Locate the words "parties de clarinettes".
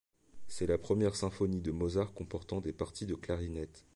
2.73-3.85